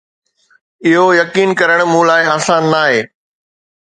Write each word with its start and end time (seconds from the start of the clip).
اهو 0.91 1.03
يقين 1.19 1.49
ڪرڻ 1.59 1.81
مون 1.91 2.03
لاء 2.09 2.25
آسان 2.37 2.63
ناهي 2.71 2.99